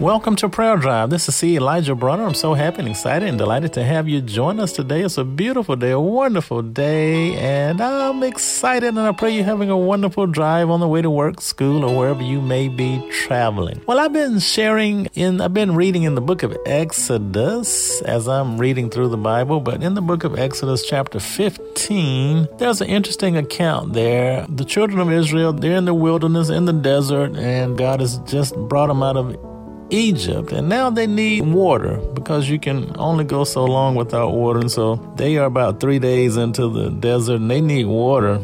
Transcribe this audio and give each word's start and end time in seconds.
Welcome 0.00 0.36
to 0.36 0.50
Prayer 0.50 0.76
Drive. 0.76 1.08
This 1.08 1.26
is 1.26 1.36
C. 1.36 1.56
Elijah 1.56 1.94
Bronner. 1.94 2.24
I'm 2.26 2.34
so 2.34 2.52
happy 2.52 2.80
and 2.80 2.88
excited 2.88 3.26
and 3.30 3.38
delighted 3.38 3.72
to 3.72 3.82
have 3.82 4.06
you 4.06 4.20
join 4.20 4.60
us 4.60 4.72
today. 4.72 5.00
It's 5.00 5.16
a 5.16 5.24
beautiful 5.24 5.74
day, 5.74 5.92
a 5.92 5.98
wonderful 5.98 6.60
day, 6.60 7.34
and 7.36 7.80
I'm 7.80 8.22
excited 8.22 8.88
and 8.88 9.00
I 9.00 9.12
pray 9.12 9.34
you're 9.34 9.44
having 9.44 9.70
a 9.70 9.76
wonderful 9.76 10.26
drive 10.26 10.68
on 10.68 10.80
the 10.80 10.88
way 10.88 11.00
to 11.00 11.08
work, 11.08 11.40
school, 11.40 11.82
or 11.82 11.96
wherever 11.96 12.22
you 12.22 12.42
may 12.42 12.68
be 12.68 13.02
traveling. 13.10 13.80
Well, 13.86 13.98
I've 13.98 14.12
been 14.12 14.38
sharing 14.38 15.06
in, 15.14 15.40
I've 15.40 15.54
been 15.54 15.74
reading 15.74 16.02
in 16.02 16.14
the 16.14 16.20
book 16.20 16.42
of 16.42 16.54
Exodus 16.66 18.02
as 18.02 18.28
I'm 18.28 18.58
reading 18.58 18.90
through 18.90 19.08
the 19.08 19.16
Bible, 19.16 19.60
but 19.60 19.82
in 19.82 19.94
the 19.94 20.02
book 20.02 20.24
of 20.24 20.38
Exodus, 20.38 20.84
chapter 20.84 21.18
15, 21.18 22.48
there's 22.58 22.82
an 22.82 22.88
interesting 22.88 23.38
account 23.38 23.94
there. 23.94 24.44
The 24.46 24.66
children 24.66 25.00
of 25.00 25.10
Israel, 25.10 25.54
they're 25.54 25.78
in 25.78 25.86
the 25.86 25.94
wilderness, 25.94 26.50
in 26.50 26.66
the 26.66 26.74
desert, 26.74 27.34
and 27.34 27.78
God 27.78 28.00
has 28.00 28.18
just 28.26 28.54
brought 28.54 28.88
them 28.88 29.02
out 29.02 29.16
of 29.16 29.55
Egypt, 29.90 30.52
and 30.52 30.68
now 30.68 30.90
they 30.90 31.06
need 31.06 31.42
water 31.42 31.96
because 32.14 32.48
you 32.48 32.58
can 32.58 32.94
only 32.98 33.24
go 33.24 33.44
so 33.44 33.64
long 33.64 33.94
without 33.94 34.32
water. 34.32 34.60
And 34.60 34.70
so 34.70 34.96
they 35.16 35.36
are 35.36 35.44
about 35.44 35.80
three 35.80 35.98
days 35.98 36.36
into 36.36 36.68
the 36.68 36.90
desert 36.90 37.36
and 37.36 37.50
they 37.50 37.60
need 37.60 37.86
water. 37.86 38.40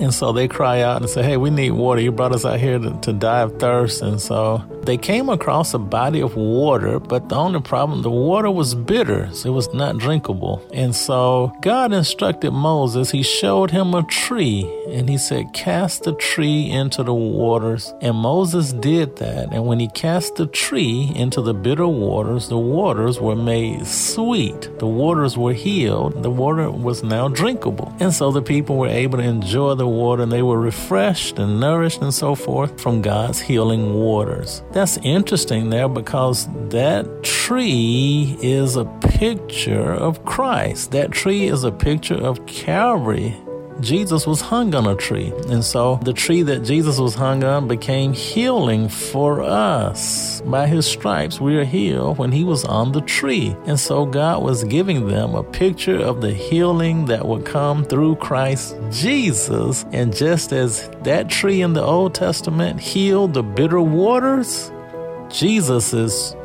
And 0.00 0.12
so 0.12 0.32
they 0.32 0.48
cry 0.48 0.80
out 0.80 1.00
and 1.00 1.08
say, 1.08 1.22
Hey, 1.22 1.36
we 1.36 1.50
need 1.50 1.72
water. 1.72 2.00
You 2.00 2.10
brought 2.10 2.32
us 2.32 2.44
out 2.44 2.58
here 2.58 2.78
to, 2.78 2.98
to 3.02 3.12
die 3.12 3.40
of 3.40 3.58
thirst. 3.58 4.02
And 4.02 4.20
so 4.20 4.64
they 4.84 4.96
came 4.96 5.28
across 5.28 5.74
a 5.74 5.78
body 5.78 6.20
of 6.20 6.36
water, 6.36 6.98
but 6.98 7.28
the 7.28 7.36
only 7.36 7.60
problem, 7.60 8.02
the 8.02 8.10
water 8.10 8.50
was 8.50 8.74
bitter. 8.74 9.30
So 9.32 9.50
it 9.50 9.54
was 9.54 9.72
not 9.72 9.98
drinkable. 9.98 10.66
And 10.72 10.94
so 10.94 11.52
God 11.60 11.92
instructed 11.92 12.52
Moses, 12.52 13.10
He 13.10 13.22
showed 13.22 13.70
him 13.70 13.94
a 13.94 14.02
tree 14.04 14.70
and 14.88 15.08
He 15.08 15.18
said, 15.18 15.52
Cast 15.52 16.04
the 16.04 16.14
tree 16.14 16.70
into 16.70 17.02
the 17.02 17.14
waters. 17.14 17.94
And 18.00 18.16
Moses 18.16 18.72
did 18.72 19.16
that. 19.16 19.52
And 19.52 19.66
when 19.66 19.80
he 19.80 19.88
cast 19.88 20.36
the 20.36 20.46
tree 20.46 21.12
into 21.14 21.40
the 21.40 21.54
bitter 21.54 21.86
waters, 21.86 22.48
the 22.48 22.58
waters 22.58 23.20
were 23.20 23.36
made 23.36 23.86
sweet. 23.86 24.78
The 24.78 24.86
waters 24.86 25.36
were 25.36 25.52
healed. 25.52 26.22
The 26.22 26.30
water 26.30 26.70
was 26.70 27.02
now 27.02 27.28
drinkable. 27.28 27.94
And 28.00 28.12
so 28.12 28.30
the 28.30 28.42
people 28.42 28.76
were 28.76 28.88
able 28.88 29.18
to 29.18 29.24
enjoy 29.24 29.74
the 29.74 29.86
water 29.86 30.22
and 30.22 30.32
they 30.32 30.42
were 30.42 30.58
refreshed 30.58 31.38
and 31.38 31.60
nourished 31.60 32.02
and 32.02 32.12
so 32.12 32.34
forth 32.34 32.80
from 32.80 33.02
God's 33.02 33.40
healing 33.40 33.94
waters. 33.94 34.62
That's 34.72 34.96
interesting 34.98 35.68
there 35.68 35.88
because 35.88 36.48
that 36.70 37.22
tree 37.22 38.38
is 38.40 38.76
a 38.76 38.86
picture 38.86 39.92
of 39.92 40.24
Christ. 40.24 40.92
That 40.92 41.10
tree 41.10 41.46
is 41.46 41.64
a 41.64 41.70
picture 41.70 42.14
of 42.14 42.46
Calvary 42.46 43.36
Jesus 43.82 44.28
was 44.28 44.40
hung 44.40 44.74
on 44.76 44.86
a 44.86 44.94
tree. 44.94 45.32
And 45.48 45.64
so 45.64 45.96
the 46.02 46.12
tree 46.12 46.42
that 46.42 46.60
Jesus 46.60 46.98
was 46.98 47.16
hung 47.16 47.42
on 47.42 47.66
became 47.66 48.12
healing 48.12 48.88
for 48.88 49.42
us. 49.42 50.40
By 50.42 50.68
his 50.68 50.86
stripes, 50.86 51.40
we 51.40 51.56
are 51.56 51.64
healed 51.64 52.16
when 52.16 52.30
he 52.30 52.44
was 52.44 52.64
on 52.64 52.92
the 52.92 53.00
tree. 53.00 53.56
And 53.66 53.78
so 53.78 54.06
God 54.06 54.42
was 54.42 54.62
giving 54.64 55.08
them 55.08 55.34
a 55.34 55.42
picture 55.42 55.98
of 55.98 56.20
the 56.20 56.32
healing 56.32 57.06
that 57.06 57.26
would 57.26 57.44
come 57.44 57.84
through 57.84 58.16
Christ 58.16 58.76
Jesus. 58.90 59.84
And 59.90 60.14
just 60.14 60.52
as 60.52 60.88
that 61.02 61.28
tree 61.28 61.60
in 61.60 61.72
the 61.72 61.82
Old 61.82 62.14
Testament 62.14 62.78
healed 62.78 63.34
the 63.34 63.42
bitter 63.42 63.80
waters, 63.80 64.70
Jesus' 65.28 66.36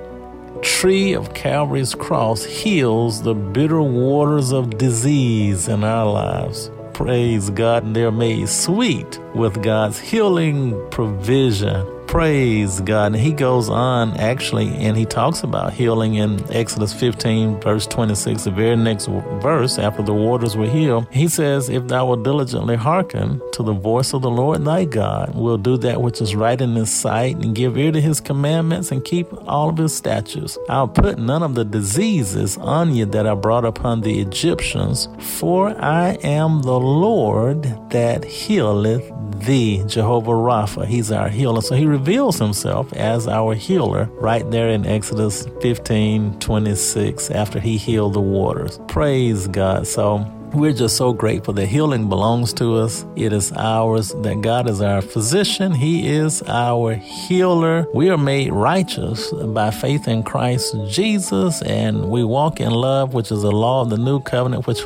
tree 0.63 1.13
of 1.13 1.35
Calvary's 1.35 1.93
cross 1.93 2.43
heals 2.43 3.21
the 3.21 3.35
bitter 3.35 3.81
waters 3.81 4.51
of 4.51 4.79
disease 4.79 5.67
in 5.67 5.83
our 5.83 6.11
lives 6.11 6.71
praise 6.97 7.51
God, 7.51 7.83
and 7.83 7.95
they're 7.95 8.11
made 8.11 8.49
sweet 8.49 9.19
with 9.35 9.61
God's 9.61 9.99
healing 9.99 10.73
provision 10.89 11.85
praise 12.07 12.79
God. 12.81 13.07
And 13.07 13.15
he 13.15 13.31
goes 13.31 13.69
on 13.69 14.15
actually, 14.17 14.73
and 14.75 14.97
he 14.97 15.05
talks 15.05 15.43
about 15.43 15.73
healing 15.73 16.15
in 16.15 16.41
Exodus 16.51 16.93
15, 16.93 17.61
verse 17.61 17.85
26, 17.85 18.45
the 18.45 18.51
very 18.51 18.75
next 18.75 19.07
verse 19.41 19.77
after 19.77 20.01
the 20.01 20.13
waters 20.13 20.55
were 20.55 20.67
healed. 20.67 21.07
He 21.11 21.27
says, 21.27 21.69
If 21.69 21.87
thou 21.87 22.07
wilt 22.07 22.23
diligently 22.23 22.75
hearken 22.75 23.41
to 23.53 23.63
the 23.63 23.73
voice 23.73 24.13
of 24.13 24.21
the 24.21 24.29
Lord 24.29 24.63
thy 24.65 24.85
God, 24.85 25.35
will 25.35 25.57
do 25.57 25.77
that 25.77 26.01
which 26.01 26.21
is 26.21 26.35
right 26.35 26.59
in 26.59 26.75
his 26.75 26.91
sight, 26.91 27.35
and 27.35 27.53
give 27.53 27.77
ear 27.77 27.91
to 27.91 28.01
his 28.01 28.19
commandments, 28.19 28.91
and 28.91 29.03
keep 29.03 29.27
all 29.47 29.69
of 29.69 29.77
his 29.77 29.93
statutes. 29.93 30.57
I'll 30.69 30.87
put 30.87 31.19
none 31.19 31.43
of 31.43 31.55
the 31.55 31.65
diseases 31.65 32.57
on 32.57 32.95
you 32.95 33.05
that 33.07 33.27
I 33.27 33.35
brought 33.35 33.65
upon 33.65 34.01
the 34.01 34.19
Egyptians, 34.19 35.09
for 35.19 35.69
I 35.83 36.17
am 36.23 36.61
the 36.61 36.79
Lord 36.79 37.63
that 37.91 38.23
healeth 38.23 39.11
thee, 39.39 39.83
Jehovah 39.87 40.31
Rapha. 40.31 40.85
He's 40.85 41.11
our 41.11 41.29
healer. 41.29 41.61
So 41.61 41.75
he 41.75 41.85
reveals 41.97 42.37
himself 42.37 42.93
as 42.93 43.27
our 43.27 43.55
healer 43.55 44.05
right 44.21 44.49
there 44.51 44.69
in 44.69 44.85
Exodus 44.85 45.47
15 45.61 46.39
26 46.39 47.31
after 47.31 47.59
he 47.59 47.77
healed 47.77 48.13
the 48.13 48.21
waters. 48.21 48.79
Praise 48.87 49.47
God. 49.47 49.87
So 49.87 50.19
we're 50.53 50.73
just 50.73 50.95
so 50.95 51.11
grateful 51.11 51.53
that 51.55 51.65
healing 51.65 52.07
belongs 52.07 52.53
to 52.53 52.75
us. 52.75 53.03
It 53.15 53.33
is 53.33 53.51
ours, 53.53 54.13
that 54.21 54.41
God 54.41 54.69
is 54.69 54.79
our 54.79 55.01
physician. 55.01 55.73
He 55.73 56.07
is 56.07 56.43
our 56.47 56.93
healer. 56.93 57.87
We 57.93 58.09
are 58.11 58.17
made 58.17 58.53
righteous 58.53 59.31
by 59.31 59.71
faith 59.71 60.07
in 60.07 60.23
Christ 60.23 60.75
Jesus, 60.87 61.61
and 61.63 62.09
we 62.09 62.23
walk 62.23 62.59
in 62.59 62.71
love, 62.71 63.13
which 63.15 63.31
is 63.31 63.41
the 63.41 63.51
law 63.51 63.81
of 63.81 63.89
the 63.89 63.97
new 63.97 64.21
covenant, 64.21 64.67
which 64.67 64.85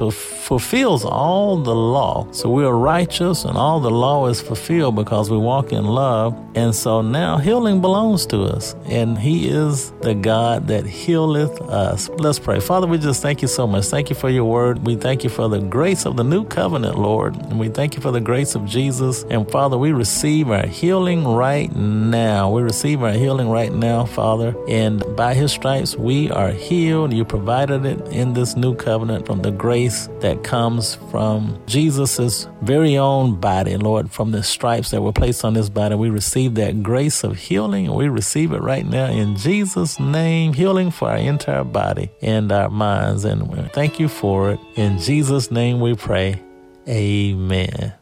fulfills 0.51 1.05
all 1.05 1.55
the 1.55 1.73
law. 1.73 2.27
So 2.33 2.49
we 2.49 2.65
are 2.65 2.77
righteous, 2.77 3.45
and 3.45 3.57
all 3.57 3.79
the 3.79 3.89
law 3.89 4.27
is 4.27 4.41
fulfilled 4.41 4.97
because 4.97 5.29
we 5.29 5.37
walk 5.37 5.71
in 5.71 5.85
love. 5.85 6.35
And 6.55 6.75
so 6.75 7.01
now 7.01 7.37
healing 7.37 7.79
belongs 7.79 8.25
to 8.25 8.41
us, 8.43 8.75
and 8.83 9.17
He 9.17 9.47
is 9.47 9.91
the 10.01 10.13
God 10.13 10.67
that 10.67 10.85
healeth 10.85 11.61
us. 11.61 12.09
Let's 12.09 12.37
pray. 12.37 12.59
Father, 12.59 12.85
we 12.85 12.97
just 12.97 13.21
thank 13.21 13.41
you 13.41 13.47
so 13.47 13.65
much. 13.65 13.85
Thank 13.85 14.09
you 14.09 14.15
for 14.17 14.29
your 14.29 14.43
word. 14.43 14.85
We 14.85 14.97
thank 14.97 15.23
you 15.23 15.29
for 15.29 15.47
the 15.47 15.59
grace 15.59 16.05
of 16.05 16.17
the 16.17 16.25
new 16.25 16.43
covenant, 16.43 16.99
Lord. 16.99 17.37
And 17.37 17.57
we 17.57 17.69
thank 17.69 17.95
you 17.95 18.01
for 18.01 18.11
the 18.11 18.19
grace 18.19 18.53
of 18.53 18.65
Jesus. 18.65 19.23
And 19.29 19.49
Father, 19.49 19.77
we 19.77 19.93
receive 19.93 20.51
our 20.51 20.67
healing 20.67 21.25
right 21.25 21.73
now. 21.73 22.51
We 22.51 22.61
receive 22.61 23.03
our 23.03 23.13
healing 23.13 23.47
right 23.47 23.71
now, 23.71 24.03
Father. 24.03 24.53
And 24.67 25.01
by 25.15 25.33
his 25.33 25.53
stripes, 25.53 25.95
we 25.95 26.29
are 26.29 26.51
healed. 26.51 27.13
You 27.13 27.23
provided 27.23 27.85
it 27.85 28.05
in 28.09 28.33
this 28.33 28.57
new 28.57 28.75
covenant 28.75 29.25
from 29.25 29.41
the 29.41 29.51
grace 29.51 30.09
that 30.19 30.40
comes 30.43 30.95
from 31.09 31.61
Jesus' 31.65 32.47
very 32.61 32.97
own 32.97 33.39
body, 33.39 33.77
Lord, 33.77 34.11
from 34.11 34.31
the 34.31 34.43
stripes 34.43 34.91
that 34.91 35.01
were 35.01 35.13
placed 35.13 35.45
on 35.45 35.55
his 35.55 35.69
body. 35.69 35.95
We 35.95 36.09
receive 36.09 36.55
that 36.55 36.83
grace 36.83 37.23
of 37.23 37.37
healing 37.37 37.87
and 37.87 37.95
we 37.95 38.07
receive 38.07 38.51
it 38.51 38.61
right 38.61 38.85
now 38.85 39.07
in 39.07 39.35
Jesus' 39.35 39.99
name, 39.99 40.53
healing 40.53 40.91
for 40.91 41.09
our 41.09 41.17
entire 41.17 41.63
body 41.63 42.11
and 42.21 42.51
our 42.51 42.69
minds. 42.69 43.25
And 43.25 43.47
we 43.47 43.61
thank 43.69 43.99
you 43.99 44.07
for 44.07 44.51
it. 44.51 44.59
In 44.75 44.99
Jesus' 44.99 45.51
name 45.51 45.79
we 45.79 45.95
pray. 45.95 46.41
Amen. 46.87 47.93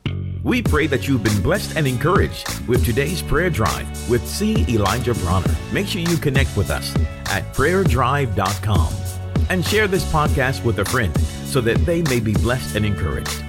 We 0.43 0.61
pray 0.61 0.87
that 0.87 1.07
you've 1.07 1.23
been 1.23 1.41
blessed 1.41 1.75
and 1.75 1.85
encouraged 1.85 2.67
with 2.67 2.85
today's 2.85 3.21
prayer 3.21 3.49
drive 3.49 4.09
with 4.09 4.25
C. 4.25 4.65
Elijah 4.69 5.13
Bronner. 5.15 5.53
Make 5.73 5.87
sure 5.87 6.01
you 6.01 6.17
connect 6.17 6.55
with 6.55 6.69
us 6.71 6.95
at 7.29 7.43
prayerdrive.com 7.53 9.08
and 9.49 9.65
share 9.65 9.87
this 9.87 10.05
podcast 10.11 10.63
with 10.63 10.79
a 10.79 10.85
friend 10.85 11.15
so 11.45 11.61
that 11.61 11.77
they 11.85 12.01
may 12.03 12.19
be 12.19 12.33
blessed 12.33 12.75
and 12.75 12.85
encouraged. 12.85 13.43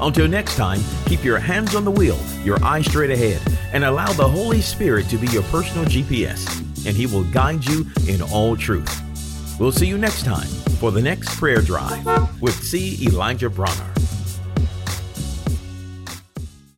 Until 0.00 0.28
next 0.28 0.56
time, 0.56 0.80
keep 1.06 1.22
your 1.24 1.38
hands 1.38 1.74
on 1.74 1.84
the 1.84 1.90
wheel, 1.90 2.18
your 2.42 2.62
eyes 2.64 2.86
straight 2.86 3.10
ahead, 3.10 3.40
and 3.72 3.84
allow 3.84 4.10
the 4.12 4.26
Holy 4.26 4.60
Spirit 4.60 5.08
to 5.08 5.18
be 5.18 5.26
your 5.28 5.42
personal 5.44 5.84
GPS, 5.84 6.46
and 6.86 6.96
He 6.96 7.06
will 7.06 7.24
guide 7.24 7.64
you 7.66 7.86
in 8.08 8.22
all 8.22 8.56
truth. 8.56 8.90
We'll 9.60 9.72
see 9.72 9.86
you 9.86 9.98
next 9.98 10.24
time 10.24 10.48
for 10.78 10.90
the 10.90 11.02
next 11.02 11.38
prayer 11.38 11.60
drive 11.60 12.40
with 12.40 12.54
C. 12.54 12.98
Elijah 13.06 13.50
Bronner. 13.50 13.99